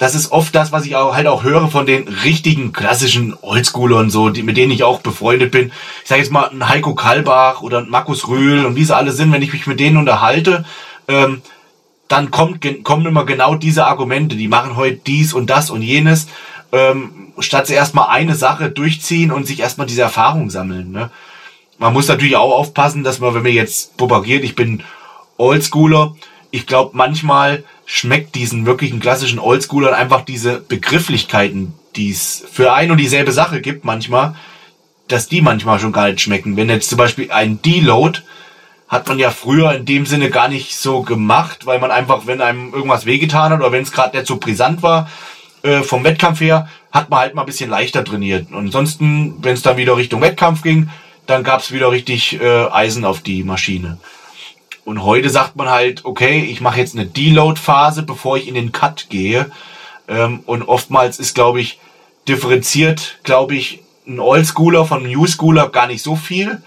[0.00, 4.08] das ist oft das, was ich auch halt auch höre von den richtigen klassischen Oldschoolern
[4.08, 5.72] so, die, mit denen ich auch befreundet bin.
[6.02, 9.12] Ich sage jetzt mal ein Heiko Kalbach oder ein Markus Rühl und wie sie alle
[9.12, 10.64] sind, wenn ich mich mit denen unterhalte,
[11.06, 11.42] ähm,
[12.08, 14.36] dann kommt, kommen immer genau diese Argumente.
[14.36, 16.28] Die machen heute dies und das und jenes,
[16.72, 20.92] ähm, statt sie erstmal eine Sache durchziehen und sich erstmal diese Erfahrung sammeln.
[20.92, 21.10] Ne?
[21.76, 24.82] Man muss natürlich auch aufpassen, dass man, wenn man jetzt propagiert, ich bin
[25.36, 26.16] Oldschooler,
[26.50, 32.90] ich glaube manchmal schmeckt diesen wirklichen klassischen Oldschoolern einfach diese Begrifflichkeiten, die es für ein
[32.90, 34.34] und dieselbe Sache gibt manchmal,
[35.08, 36.56] dass die manchmal schon gar nicht schmecken.
[36.56, 38.20] Wenn jetzt zum Beispiel ein Deload
[38.90, 42.40] hat man ja früher in dem Sinne gar nicht so gemacht, weil man einfach, wenn
[42.40, 45.08] einem irgendwas wehgetan hat oder wenn es gerade nicht so brisant war,
[45.62, 48.50] äh, vom Wettkampf her, hat man halt mal ein bisschen leichter trainiert.
[48.50, 50.90] Und ansonsten, wenn es dann wieder Richtung Wettkampf ging,
[51.26, 53.98] dann gab es wieder richtig äh, Eisen auf die Maschine.
[54.90, 58.72] Und heute sagt man halt, okay, ich mache jetzt eine Deload-Phase, bevor ich in den
[58.72, 59.48] Cut gehe.
[60.08, 61.78] Ähm, und oftmals ist, glaube ich,
[62.26, 66.60] differenziert, glaube ich, ein Oldschooler von einem Newschooler gar nicht so viel,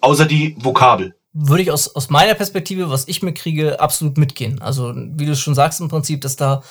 [0.00, 1.14] außer die Vokabel.
[1.32, 4.60] Würde ich aus, aus meiner Perspektive, was ich mir kriege, absolut mitgehen.
[4.60, 6.64] Also, wie du schon sagst, im Prinzip, dass da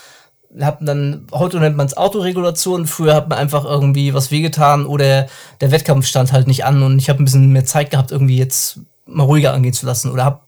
[0.60, 5.28] hat dann, heute nennt man es Autoregulation, früher hat man einfach irgendwie was wehgetan oder
[5.62, 8.36] der Wettkampf stand halt nicht an und ich habe ein bisschen mehr Zeit gehabt, irgendwie
[8.36, 8.82] jetzt
[9.14, 10.48] mal ruhiger angehen zu lassen oder hab,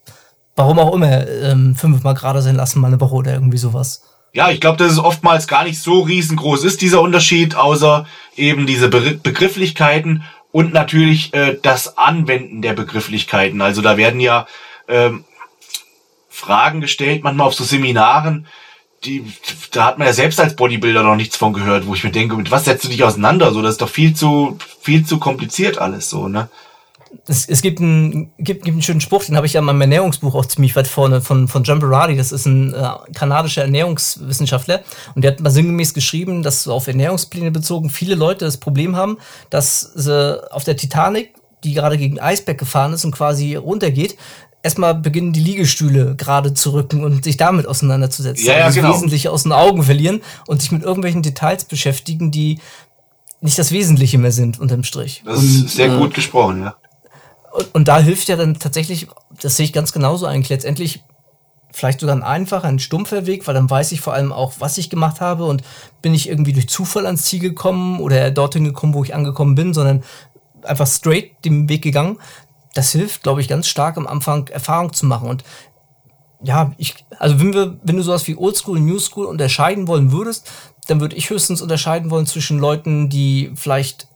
[0.56, 4.04] warum auch immer, ähm, fünfmal gerade sein lassen, mal eine Woche oder irgendwie sowas.
[4.34, 8.66] Ja, ich glaube, dass es oftmals gar nicht so riesengroß ist, dieser Unterschied, außer eben
[8.66, 13.62] diese Be Begrifflichkeiten und natürlich äh, das Anwenden der Begrifflichkeiten.
[13.62, 14.48] Also da werden ja
[14.88, 15.24] ähm,
[16.30, 18.48] Fragen gestellt, manchmal auf so Seminaren,
[19.06, 19.24] die,
[19.72, 22.36] da hat man ja selbst als Bodybuilder noch nichts von gehört, wo ich mir denke,
[22.36, 23.52] mit was setzt du dich auseinander?
[23.52, 26.50] So, das ist doch viel zu, viel zu kompliziert alles so, ne?
[27.28, 29.82] Es, es gibt, einen, gibt, gibt einen schönen Spruch, den habe ich ja in meinem
[29.82, 32.16] Ernährungsbuch auch ziemlich weit vorne von, von John Berardi.
[32.16, 34.82] Das ist ein äh, kanadischer Ernährungswissenschaftler.
[35.16, 38.96] Und der hat mal sinngemäß geschrieben, dass so auf Ernährungspläne bezogen viele Leute das Problem
[38.96, 39.18] haben,
[39.50, 44.18] dass sie auf der Titanic, die gerade gegen Eisberg gefahren ist und quasi runtergeht,
[44.64, 48.46] erstmal beginnen die Liegestühle gerade zu rücken und sich damit auseinanderzusetzen.
[48.46, 48.90] Ja, ja, also genau.
[48.90, 52.60] das Wesentliche aus den Augen verlieren und sich mit irgendwelchen Details beschäftigen, die
[53.42, 55.22] nicht das Wesentliche mehr sind unterm Strich.
[55.26, 56.76] Das ist und, sehr äh, gut gesprochen, ja.
[57.54, 59.08] Und, und da hilft ja dann tatsächlich,
[59.42, 61.04] das sehe ich ganz genauso eigentlich, letztendlich
[61.72, 64.78] vielleicht sogar ein einfacher, ein stumpfer Weg, weil dann weiß ich vor allem auch, was
[64.78, 65.64] ich gemacht habe und
[66.02, 69.74] bin ich irgendwie durch Zufall ans Ziel gekommen oder dorthin gekommen, wo ich angekommen bin,
[69.74, 70.04] sondern
[70.64, 72.20] einfach straight den Weg gegangen.
[72.74, 75.44] Das hilft, glaube ich, ganz stark am Anfang Erfahrung zu machen und
[76.46, 80.52] ja, ich, also wenn wir, wenn du sowas wie Oldschool und Newschool unterscheiden wollen würdest,
[80.88, 84.08] dann würde ich höchstens unterscheiden wollen zwischen Leuten, die vielleicht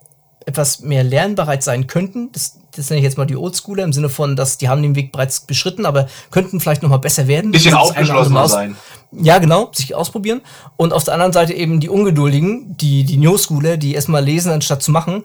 [0.45, 2.31] etwas mehr lernbereit sein könnten.
[2.33, 4.95] Das, das nenne ich jetzt mal die Oldschooler im Sinne von, dass die haben den
[4.95, 7.51] Weg bereits beschritten, aber könnten vielleicht noch mal besser werden.
[7.51, 8.75] Bisschen aufgeschlossener sein.
[9.11, 10.41] Ja, genau, sich ausprobieren.
[10.75, 14.83] Und auf der anderen Seite eben die Ungeduldigen, die, die Newschooler, die erstmal lesen, anstatt
[14.83, 15.23] zu machen,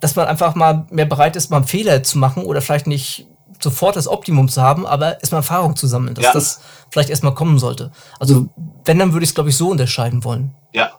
[0.00, 3.26] dass man einfach mal mehr bereit ist, mal einen Fehler zu machen oder vielleicht nicht
[3.60, 6.32] sofort das Optimum zu haben, aber erstmal Erfahrung zu sammeln, dass Ja.
[6.32, 7.92] das vielleicht erstmal kommen sollte.
[8.20, 8.48] Also,
[8.84, 10.52] wenn, dann würde ich es, glaube ich, so unterscheiden wollen.
[10.72, 10.90] Ja.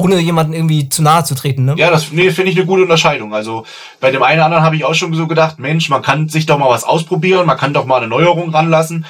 [0.00, 1.74] Ohne jemanden irgendwie zu nahe zu treten, ne?
[1.76, 3.34] Ja, das nee, finde ich eine gute Unterscheidung.
[3.34, 3.64] Also
[4.00, 6.46] bei dem einen oder anderen habe ich auch schon so gedacht, Mensch, man kann sich
[6.46, 9.04] doch mal was ausprobieren, man kann doch mal eine Neuerung ranlassen.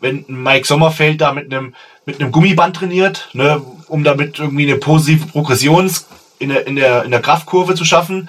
[0.00, 1.74] Wenn Mike Sommerfeld da mit einem
[2.06, 5.90] mit einem Gummiband trainiert, ne, um damit irgendwie eine positive Progression
[6.38, 8.28] in der, in der, in der Kraftkurve zu schaffen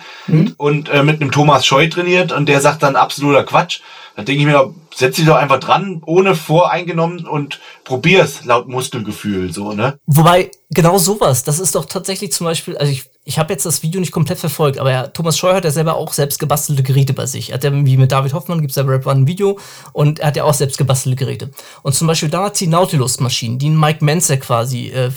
[0.58, 3.82] und äh, mit einem Thomas Scheu trainiert und der sagt dann absoluter Quatsch.
[4.16, 9.54] Da denke ich mir, setz dich doch einfach dran, ohne voreingenommen und probier's laut Muskelgefühl,
[9.54, 10.00] so, ne?
[10.08, 13.84] Wobei, genau sowas, das ist doch tatsächlich zum Beispiel, also ich, ich habe jetzt das
[13.84, 17.12] Video nicht komplett verfolgt, aber ja, Thomas Scheuer hat ja selber auch selbst gebastelte Geräte
[17.12, 17.50] bei sich.
[17.50, 19.60] Er hat ja, wie mit David Hoffmann, gibt's ja bei Rap One ein Video
[19.92, 21.50] und er hat ja auch selbst gebastelte Geräte.
[21.84, 25.12] Und zum Beispiel damals die Nautilus-Maschinen, die Mike Menzer quasi äh,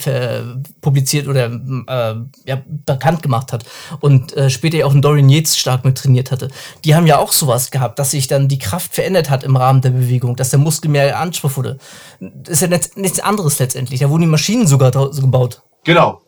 [0.80, 2.14] publiziert oder äh,
[2.46, 3.64] ja, bekannt gemacht hat
[4.00, 6.48] und äh, später ja auch ein Dorian Yates stark mit trainiert hatte,
[6.84, 9.82] die haben ja auch sowas gehabt, dass sich dann die Kraft verändert hat im Rahmen
[9.82, 11.78] der Bewegung, dass der Muskel mehr Anspruch wurde.
[12.18, 14.00] Das ist ja nichts, anderes letztendlich.
[14.00, 15.62] Da wurden die Maschinen sogar gebaut.
[15.84, 16.22] Genau.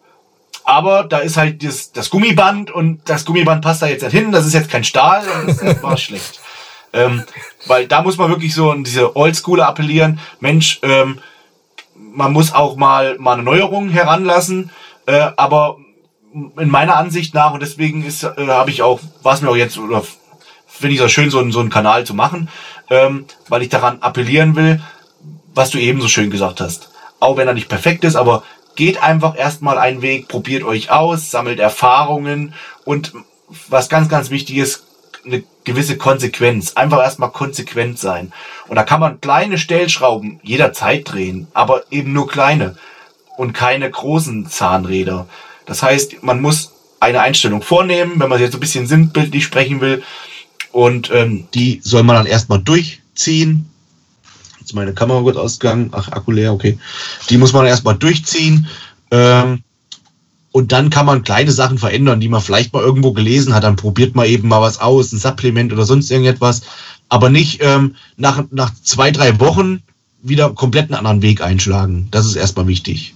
[0.65, 4.31] Aber da ist halt das, das Gummiband und das Gummiband passt da jetzt nicht hin.
[4.33, 6.41] Das ist jetzt kein Stahl das war schlecht.
[6.93, 7.25] Ähm,
[7.67, 10.21] weil da muss man wirklich so an diese Oldschooler appellieren.
[10.41, 11.19] Mensch, ähm,
[11.95, 14.71] man muss auch mal, mal eine Neuerung heranlassen.
[15.07, 15.79] Äh, aber
[16.59, 19.57] in meiner Ansicht nach, und deswegen ist, äh, habe ich auch, war es mir auch
[19.57, 20.03] jetzt, oder
[20.67, 22.49] finde ich es auch schön, so, einen- so einen Kanal zu machen,
[22.89, 24.81] ähm, weil ich daran appellieren will,
[25.55, 26.91] was du eben so schön gesagt hast.
[27.21, 28.43] Auch wenn er nicht perfekt ist, aber
[28.77, 32.55] geht einfach erstmal einen Weg, probiert euch aus, sammelt Erfahrungen
[32.85, 33.13] und
[33.69, 34.85] was ganz, ganz wichtig ist,
[35.25, 36.73] eine gewisse Konsequenz.
[36.75, 38.33] Einfach erstmal konsequent sein.
[38.69, 42.77] Und da kann man kleine Stellschrauben jederzeit drehen, aber eben nur kleine
[43.37, 45.29] und keine großen Zahnräder.
[45.67, 49.81] Das heißt, man muss eine Einstellung vornehmen, wenn man jetzt so ein bisschen sinnbildlich sprechen
[49.81, 50.03] will.
[50.71, 53.69] Und ähm, die soll man dann erstmal durchziehen.
[54.73, 55.91] Ist meine Kamera gut ausgegangen.
[55.93, 56.79] Ach, Akku leer, okay.
[57.29, 58.67] Die muss man erstmal durchziehen.
[59.11, 59.63] Ähm,
[60.51, 63.65] und dann kann man kleine Sachen verändern, die man vielleicht mal irgendwo gelesen hat.
[63.65, 66.63] Dann probiert man eben mal was aus, ein Supplement oder sonst irgendetwas.
[67.11, 69.83] Aber nicht ähm, nach, nach zwei, drei Wochen
[70.23, 72.09] wieder komplett einen anderen Weg einschlagen.
[72.11, 73.15] Das ist erstmal wichtig.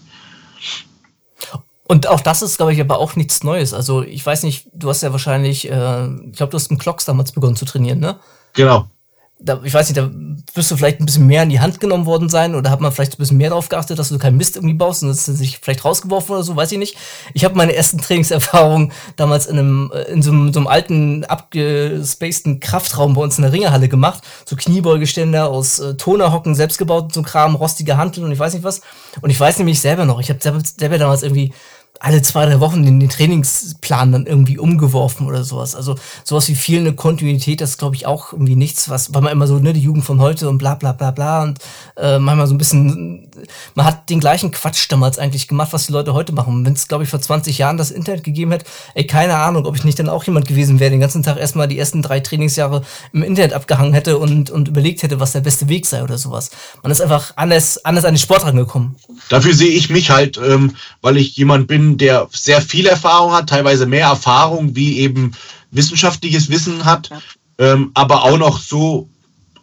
[1.84, 3.72] Und auch das ist, glaube ich, aber auch nichts Neues.
[3.72, 7.06] Also ich weiß nicht, du hast ja wahrscheinlich, äh, ich glaube, du hast im Clocks
[7.06, 8.16] damals begonnen zu trainieren, ne?
[8.52, 8.90] Genau.
[9.38, 10.10] Da, ich weiß nicht, da
[10.54, 12.90] wirst du vielleicht ein bisschen mehr in die Hand genommen worden sein oder hat man
[12.90, 15.32] vielleicht ein bisschen mehr darauf geachtet, dass du keinen Mist irgendwie baust und dass du
[15.32, 16.96] sich vielleicht rausgeworfen oder so, weiß ich nicht.
[17.34, 21.24] Ich habe meine ersten Trainingserfahrungen damals in einem, äh, in so einem, so einem alten,
[21.24, 24.22] abgespaceden Kraftraum bei uns in der Ringerhalle gemacht.
[24.46, 28.64] So Kniebeugeständer aus äh, Tonerhocken, selbst gebaut, so Kram, rostige Hanteln und ich weiß nicht
[28.64, 28.80] was.
[29.20, 31.52] Und ich weiß nämlich selber noch, ich habe selber, selber damals irgendwie
[32.00, 35.74] alle zwei, drei Wochen den, den Trainingsplan dann irgendwie umgeworfen oder sowas.
[35.74, 39.46] Also sowas wie fehlende Kontinuität, das glaube ich, auch irgendwie nichts, was, weil man immer
[39.46, 41.58] so, ne, die Jugend von heute und bla bla bla bla und
[41.96, 43.28] äh, manchmal so ein bisschen,
[43.74, 46.64] man hat den gleichen Quatsch damals eigentlich gemacht, was die Leute heute machen.
[46.64, 49.76] Wenn es, glaube ich, vor 20 Jahren das Internet gegeben hätte, ey, keine Ahnung, ob
[49.76, 52.82] ich nicht dann auch jemand gewesen wäre, den ganzen Tag erstmal die ersten drei Trainingsjahre
[53.12, 56.50] im Internet abgehangen hätte und, und überlegt hätte, was der beste Weg sei oder sowas.
[56.82, 58.96] Man ist einfach anders, anders an den Sport rangekommen.
[59.28, 63.48] Dafür sehe ich mich halt, ähm, weil ich jemand bin, der sehr viel Erfahrung hat,
[63.48, 65.32] teilweise mehr Erfahrung wie eben
[65.70, 67.10] wissenschaftliches Wissen hat,
[67.58, 69.08] ähm, aber auch noch so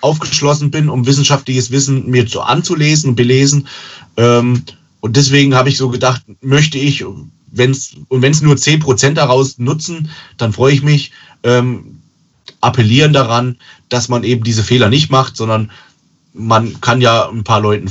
[0.02, 3.68] aufgeschlossen bin, um wissenschaftliches Wissen mir zu anzulesen und belesen.
[4.18, 4.64] Ähm,
[5.00, 7.04] und deswegen habe ich so gedacht, möchte ich,
[7.52, 11.12] wenn's, und wenn es nur 10% daraus nutzen, dann freue ich mich.
[11.44, 12.00] Ähm,
[12.62, 13.58] appellieren daran,
[13.90, 15.72] dass man eben diese Fehler nicht macht, sondern
[16.34, 17.90] man kann ja ein paar Leuten,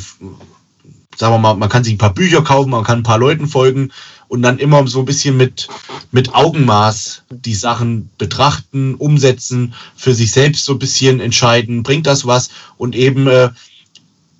[1.16, 3.46] sagen wir mal, man kann sich ein paar Bücher kaufen, man kann ein paar Leuten
[3.46, 3.92] folgen
[4.32, 5.68] und dann immer so ein bisschen mit,
[6.10, 12.26] mit Augenmaß die Sachen betrachten, umsetzen, für sich selbst so ein bisschen entscheiden, bringt das
[12.26, 13.50] was und eben, äh,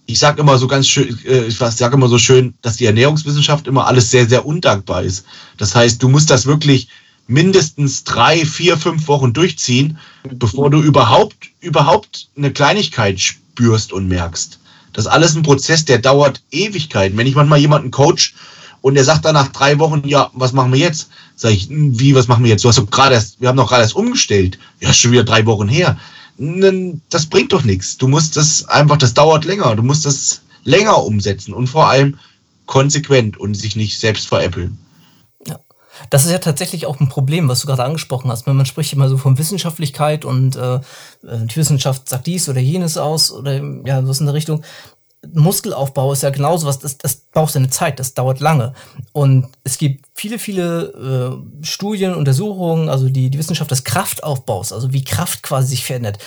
[0.07, 3.67] ich sage immer so ganz schön, äh, ich sage immer so schön, dass die Ernährungswissenschaft
[3.67, 5.27] immer alles sehr, sehr undankbar ist.
[5.59, 6.89] Das heißt, du musst das wirklich
[7.27, 14.59] mindestens drei, vier, fünf Wochen durchziehen, bevor du überhaupt, überhaupt eine Kleinigkeit spürst und merkst.
[14.95, 17.19] Das ist alles ein Prozess, der dauert Ewigkeiten.
[17.19, 18.33] Wenn ich manchmal jemanden coach
[18.83, 21.09] und der sagt dann nach drei Wochen, ja, was machen wir jetzt?
[21.37, 22.65] Sag ich, hm, wie, was machen wir jetzt?
[22.65, 24.59] Du hast doch gerade erst, wir haben doch gerade erst umgestellt.
[24.81, 25.97] Ja, schon wieder drei Wochen her.
[27.09, 27.97] Das bringt doch nichts.
[27.97, 29.75] Du musst das einfach, das dauert länger.
[29.77, 32.19] Du musst das länger umsetzen und vor allem
[32.67, 34.79] konsequent und sich nicht selbst veräppeln.
[36.11, 38.47] Das ist ja tatsächlich auch ein Problem, was du gerade angesprochen hast.
[38.47, 40.81] Man spricht immer so von Wissenschaftlichkeit und äh,
[41.23, 44.65] die Wissenschaft sagt dies oder jenes aus oder ja, was in der Richtung.
[45.33, 48.75] Muskelaufbau ist ja genauso was, das, das braucht seine Zeit, das dauert lange.
[49.13, 54.93] Und es gibt viele, viele äh, Studien, Untersuchungen, also die, die Wissenschaft des Kraftaufbaus, also
[54.93, 56.19] wie Kraft quasi sich verändert.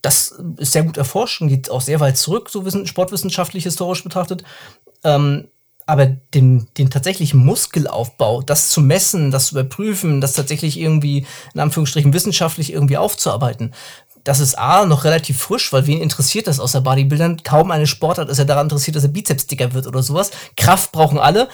[0.00, 4.44] Das ist sehr gut erforscht und geht auch sehr weit zurück, so sportwissenschaftlich historisch betrachtet.
[5.02, 5.48] Ähm,
[5.86, 11.60] aber den, den tatsächlichen Muskelaufbau, das zu messen, das zu überprüfen, das tatsächlich irgendwie in
[11.60, 13.72] Anführungsstrichen wissenschaftlich irgendwie aufzuarbeiten,
[14.26, 17.44] das ist A, noch relativ frisch, weil wen interessiert das außer Bodybuildern?
[17.44, 20.32] Kaum eine Sportart ist ja daran interessiert, dass er Bizeps dicker wird oder sowas.
[20.56, 21.48] Kraft brauchen alle.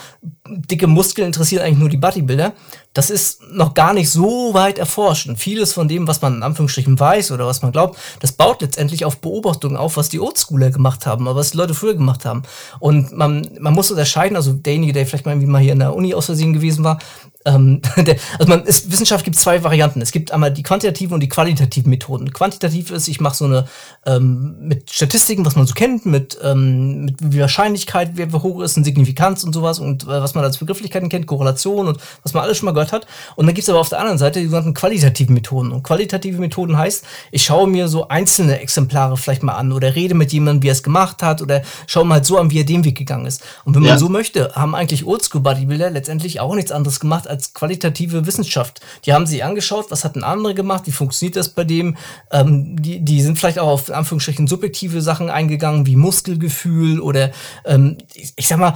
[0.49, 2.55] Dicke Muskeln interessieren eigentlich nur die Bodybuilder.
[2.95, 5.29] Das ist noch gar nicht so weit erforscht.
[5.29, 8.63] Und vieles von dem, was man in Anführungsstrichen weiß oder was man glaubt, das baut
[8.63, 12.25] letztendlich auf Beobachtungen auf, was die Oldschooler gemacht haben, aber was die Leute früher gemacht
[12.25, 12.43] haben.
[12.81, 15.95] Und man, man muss unterscheiden, also derjenige, der vielleicht mal irgendwie mal hier in der
[15.95, 16.99] Uni aus Versehen gewesen war,
[17.45, 20.01] ähm, der, also man ist, Wissenschaft gibt zwei Varianten.
[20.01, 22.33] Es gibt einmal die quantitativen und die qualitativen Methoden.
[22.33, 23.67] Quantitativ ist, ich mache so eine
[24.07, 28.77] ähm, mit Statistiken, was man so kennt, mit, ähm, mit wie Wahrscheinlichkeit, wie hoch ist,
[28.77, 32.45] eine Signifikanz und sowas und äh, was man als Begrifflichkeiten kennt, Korrelation und was man
[32.45, 33.07] alles schon mal gehört hat.
[33.37, 35.73] Und dann gibt es aber auf der anderen Seite die sogenannten qualitativen Methoden.
[35.73, 40.15] Und qualitative Methoden heißt, ich schaue mir so einzelne Exemplare vielleicht mal an oder rede
[40.15, 42.65] mit jemandem, wie er es gemacht hat oder schaue mal halt so an, wie er
[42.65, 43.43] den Weg gegangen ist.
[43.65, 43.91] Und wenn ja.
[43.91, 48.81] man so möchte, haben eigentlich Oldschool-Bodybuilder letztendlich auch nichts anderes gemacht als qualitative Wissenschaft.
[49.05, 50.23] Die haben sich angeschaut, was hat ein
[50.55, 51.97] gemacht, wie funktioniert das bei dem.
[52.31, 57.33] Ähm, die, die sind vielleicht auch auf Anführungsstrichen subjektive Sachen eingegangen, wie Muskelgefühl oder
[57.65, 58.75] ähm, ich, ich sag mal,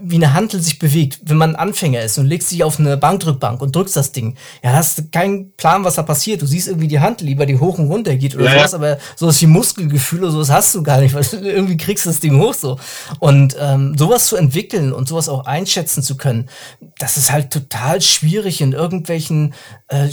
[0.00, 3.60] wie eine Handel sich bewegt, wenn man Anfänger ist und legst dich auf eine Bankdrückbank
[3.62, 4.36] und drückst das Ding.
[4.62, 6.42] Ja, hast du keinen Plan, was da passiert.
[6.42, 8.78] Du siehst irgendwie die Handel, lieber die hoch und runter geht oder ja, sowas, ja.
[8.78, 12.40] aber sowas wie Muskelgefühle sowas hast du gar nicht, weil irgendwie kriegst du das Ding
[12.40, 12.78] hoch so.
[13.20, 16.48] Und ähm, sowas zu entwickeln und sowas auch einschätzen zu können,
[16.98, 19.54] das ist halt total schwierig in irgendwelchen
[19.88, 20.08] äh,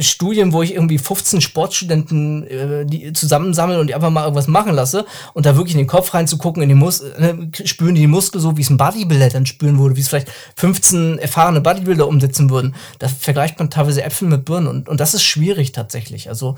[0.00, 4.74] Studien, wo ich irgendwie 15 Sportstudenten äh, die zusammensammle und die einfach mal irgendwas machen
[4.74, 8.06] lasse und da wirklich in den Kopf reinzugucken, in die Mus äh, spüren die, die
[8.06, 12.06] Muskel so, wie es ein Bodybuilder dann spüren würde, wie es vielleicht 15 erfahrene Bodybuilder
[12.06, 12.74] umsetzen würden.
[12.98, 16.28] Da vergleicht man teilweise Äpfel mit Birnen und, und das ist schwierig tatsächlich.
[16.28, 16.56] Also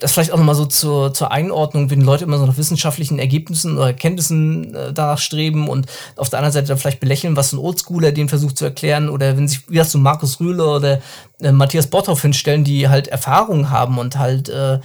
[0.00, 3.76] das vielleicht auch nochmal so zur, zur Einordnung, wenn Leute immer so nach wissenschaftlichen Ergebnissen
[3.76, 7.58] oder Erkenntnissen äh, danach streben und auf der anderen Seite dann vielleicht belächeln, was ein
[7.58, 11.00] Oldschooler den versucht zu erklären oder wenn sich, wie hast du Markus Rühle oder
[11.40, 14.80] äh, Matthias Botthoff hinstellen, die halt Erfahrung haben und halt äh,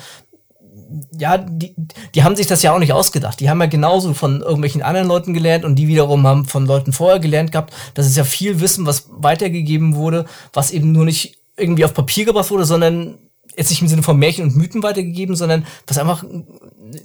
[1.18, 1.76] ja, die,
[2.16, 3.40] die haben sich das ja auch nicht ausgedacht.
[3.40, 6.94] Die haben ja genauso von irgendwelchen anderen Leuten gelernt und die wiederum haben von Leuten
[6.94, 7.74] vorher gelernt gehabt.
[7.94, 12.26] Das ist ja viel Wissen, was weitergegeben wurde, was eben nur nicht irgendwie auf Papier
[12.26, 13.18] gebracht wurde, sondern
[13.56, 16.24] jetzt nicht im Sinne von Märchen und Mythen weitergegeben, sondern was einfach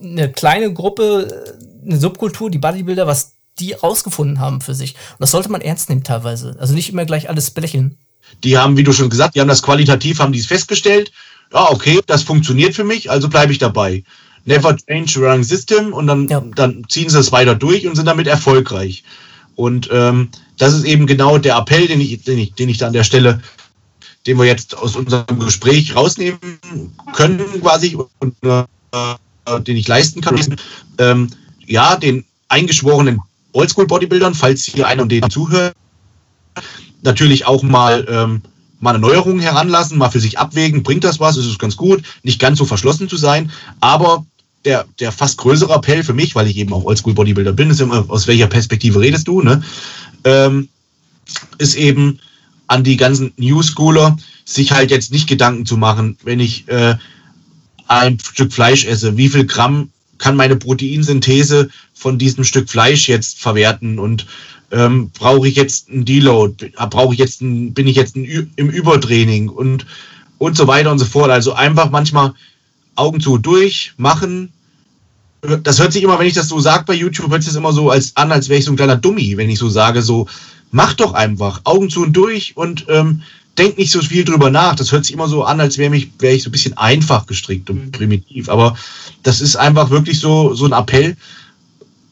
[0.02, 4.94] eine kleine Gruppe, eine Subkultur, die Bodybuilder, was die rausgefunden haben für sich.
[5.12, 6.56] Und das sollte man ernst nehmen teilweise.
[6.58, 7.98] Also nicht immer gleich alles belächeln.
[8.42, 11.12] Die haben, wie du schon gesagt, die haben das qualitativ, haben die es festgestellt.
[11.52, 14.02] Ja, okay, das funktioniert für mich, also bleibe ich dabei.
[14.44, 16.42] Never change running system und dann, ja.
[16.54, 19.04] dann ziehen sie es weiter durch und sind damit erfolgreich.
[19.54, 22.88] Und ähm, das ist eben genau der Appell, den ich, den ich, den ich da
[22.88, 23.40] an der Stelle
[24.26, 26.38] den wir jetzt aus unserem Gespräch rausnehmen
[27.12, 28.64] können, quasi, und äh,
[29.60, 30.40] den ich leisten kann.
[30.98, 31.30] Ähm,
[31.66, 33.20] ja, den eingeschworenen
[33.52, 35.74] Oldschool-Bodybuildern, falls hier einer und denen zuhört,
[37.04, 38.42] natürlich auch mal, ähm,
[38.80, 42.02] mal eine Neuerung heranlassen, mal für sich abwägen, bringt das was, ist es ganz gut,
[42.22, 44.26] nicht ganz so verschlossen zu sein, aber
[44.64, 48.04] der, der fast größere Appell für mich, weil ich eben auch Oldschool-Bodybuilder bin, ist immer,
[48.08, 49.62] aus welcher Perspektive redest du, ne?
[50.24, 50.68] Ähm,
[51.58, 52.18] ist eben,
[52.66, 56.96] an die ganzen New Schooler, sich halt jetzt nicht Gedanken zu machen, wenn ich äh,
[57.88, 63.38] ein Stück Fleisch esse, wie viel Gramm kann meine Proteinsynthese von diesem Stück Fleisch jetzt
[63.38, 64.26] verwerten und
[64.74, 68.68] ähm, brauche ich jetzt einen Deload, brauche ich jetzt ein, bin ich jetzt ein, im
[68.68, 69.86] Übertraining und
[70.38, 71.30] und so weiter und so fort.
[71.30, 72.34] Also einfach manchmal
[72.96, 74.52] Augen zu durch, machen.
[75.62, 77.72] Das hört sich immer, wenn ich das so sage bei YouTube, hört sich das immer
[77.72, 80.26] so als, an, als wäre ich so ein kleiner Dummy, wenn ich so sage, so,
[80.70, 83.22] mach doch einfach, Augen zu und durch und ähm,
[83.58, 84.74] denk nicht so viel drüber nach.
[84.74, 87.26] Das hört sich immer so an, als wäre mich, wäre ich so ein bisschen einfach
[87.26, 87.92] gestrickt und mhm.
[87.92, 88.48] primitiv.
[88.48, 88.76] Aber
[89.22, 91.16] das ist einfach wirklich so, so ein Appell.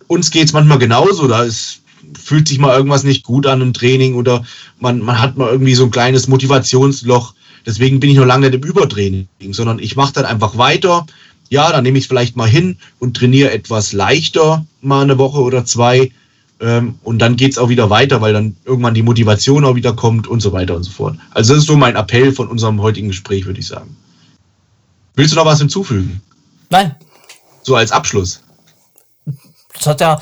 [0.09, 1.27] Uns geht es manchmal genauso.
[1.27, 1.82] Da ist,
[2.16, 4.44] fühlt sich mal irgendwas nicht gut an im Training oder
[4.81, 7.35] man, man hat mal irgendwie so ein kleines Motivationsloch.
[7.64, 11.07] Deswegen bin ich noch lange nicht im Übertraining, sondern ich mache dann einfach weiter.
[11.48, 15.40] Ja, dann nehme ich es vielleicht mal hin und trainiere etwas leichter mal eine Woche
[15.40, 16.11] oder zwei.
[16.61, 19.92] Ähm, und dann geht es auch wieder weiter, weil dann irgendwann die Motivation auch wieder
[19.92, 21.18] kommt und so weiter und so fort.
[21.31, 23.96] Also das ist so mein Appell von unserem heutigen Gespräch, würde ich sagen.
[25.14, 26.22] Willst du noch was hinzufügen?
[26.70, 26.94] Nein.
[27.62, 28.42] So als Abschluss.
[29.75, 30.20] Das hat ja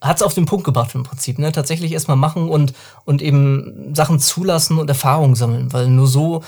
[0.00, 1.38] hat es auf den Punkt gebracht im Prinzip.
[1.38, 1.52] Ne?
[1.52, 2.72] Tatsächlich erstmal machen und,
[3.04, 6.42] und eben Sachen zulassen und Erfahrungen sammeln, weil nur so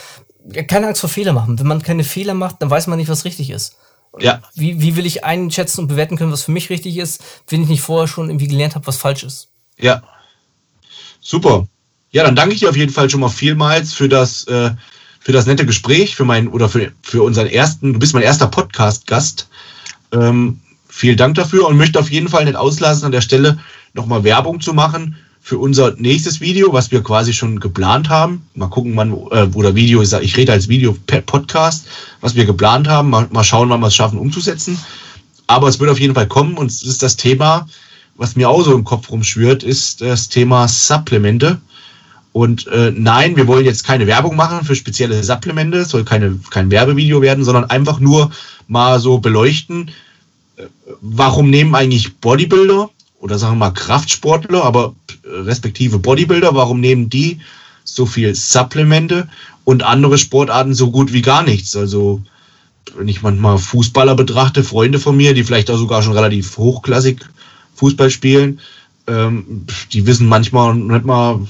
[0.68, 1.58] keine Angst vor Fehler machen.
[1.58, 3.76] Wenn man keine Fehler macht, dann weiß man nicht, was richtig ist.
[4.18, 4.40] Ja.
[4.54, 7.68] Wie, wie will ich einschätzen und bewerten können, was für mich richtig ist, wenn ich
[7.68, 9.48] nicht vorher schon irgendwie gelernt habe, was falsch ist?
[9.78, 10.02] Ja.
[11.20, 11.66] Super.
[12.10, 14.70] Ja, dann danke ich dir auf jeden Fall schon mal vielmals für das, äh,
[15.20, 18.48] für das nette Gespräch, für meinen oder für, für unseren ersten, du bist mein erster
[18.48, 19.48] Podcast-Gast.
[20.12, 20.60] Ähm,
[21.00, 23.58] vielen Dank dafür und möchte auf jeden Fall nicht auslassen, an der Stelle
[23.94, 28.42] nochmal Werbung zu machen für unser nächstes Video, was wir quasi schon geplant haben.
[28.54, 31.86] Mal gucken, wann, äh, oder Video ist, ich rede als Video per Podcast,
[32.20, 33.08] was wir geplant haben.
[33.08, 34.78] Mal, mal schauen, wann wir es schaffen umzusetzen.
[35.46, 37.66] Aber es wird auf jeden Fall kommen und es ist das Thema,
[38.16, 41.60] was mir auch so im Kopf rumschwirrt, ist das Thema Supplemente.
[42.32, 46.38] Und äh, nein, wir wollen jetzt keine Werbung machen für spezielle Supplemente, es soll keine,
[46.50, 48.30] kein Werbevideo werden, sondern einfach nur
[48.68, 49.90] mal so beleuchten,
[51.00, 54.94] warum nehmen eigentlich Bodybuilder oder sagen wir mal Kraftsportler, aber
[55.24, 57.40] respektive Bodybuilder, warum nehmen die
[57.84, 59.28] so viel Supplemente
[59.64, 61.76] und andere Sportarten so gut wie gar nichts?
[61.76, 62.22] Also
[62.96, 67.20] wenn ich manchmal Fußballer betrachte, Freunde von mir, die vielleicht auch sogar schon relativ hochklassig
[67.74, 68.60] Fußball spielen,
[69.06, 71.40] ähm, die wissen manchmal nicht mal,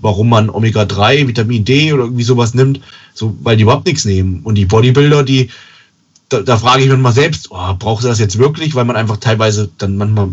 [0.00, 2.80] warum man Omega-3, Vitamin D oder irgendwie sowas nimmt,
[3.14, 4.40] so, weil die überhaupt nichts nehmen.
[4.44, 5.50] Und die Bodybuilder, die
[6.30, 8.74] da, da frage ich mich mal selbst, oh, braucht das jetzt wirklich?
[8.74, 10.30] Weil man einfach teilweise dann manchmal,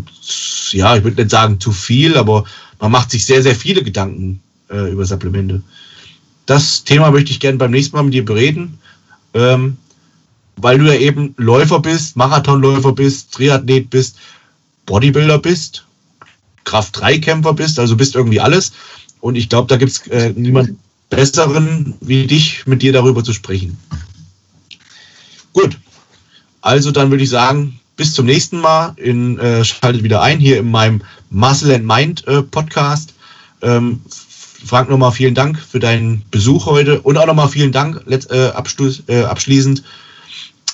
[0.70, 2.44] ja, ich würde nicht sagen zu viel, aber
[2.80, 5.62] man macht sich sehr, sehr viele Gedanken äh, über Supplemente.
[6.46, 8.78] Das Thema möchte ich gerne beim nächsten Mal mit dir bereden,
[9.34, 9.76] ähm,
[10.56, 14.18] weil du ja eben Läufer bist, Marathonläufer bist, Triathlet bist,
[14.86, 15.84] Bodybuilder bist,
[16.64, 18.72] Kraft-3-Kämpfer bist, also bist irgendwie alles.
[19.20, 20.76] Und ich glaube, da gibt es äh, niemand
[21.10, 23.78] Besseren wie dich, mit dir darüber zu sprechen.
[25.54, 25.78] Gut,
[26.60, 28.94] also dann würde ich sagen, bis zum nächsten Mal.
[28.96, 33.12] In, äh, schaltet wieder ein hier in meinem Muscle and Mind äh, Podcast.
[33.60, 34.00] Ähm,
[34.64, 38.50] Frank, nochmal vielen Dank für deinen Besuch heute und auch nochmal vielen Dank äh, äh,
[39.24, 39.82] abschließend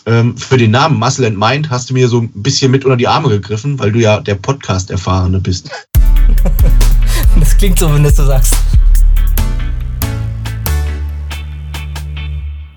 [0.07, 1.70] ähm, für den Namen Muscle and Mind.
[1.70, 4.37] Hast du mir so ein bisschen mit unter die Arme gegriffen, weil du ja der
[4.37, 5.70] Podcast-Erfahrene bist.
[7.40, 8.55] das klingt so, wenn du das so sagst.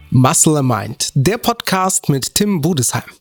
[0.09, 3.16] Muscle Mind, der Podcast mit Tim Budesheim.